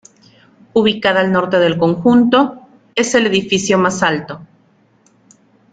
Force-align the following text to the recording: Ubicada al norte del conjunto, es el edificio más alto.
Ubicada 0.73 1.19
al 1.19 1.31
norte 1.31 1.59
del 1.59 1.77
conjunto, 1.77 2.63
es 2.95 3.13
el 3.13 3.27
edificio 3.27 3.77
más 3.77 4.01
alto. 4.01 4.41